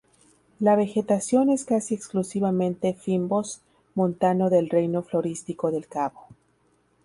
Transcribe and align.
La 0.59 0.75
vegetación 0.75 1.51
es 1.51 1.63
casi 1.63 1.93
exclusivamente 1.93 2.95
fynbos 2.95 3.61
montano 3.93 4.49
del 4.49 4.67
Reino 4.67 5.03
florístico 5.03 5.69
del 5.69 5.85
Cabo. 5.85 6.21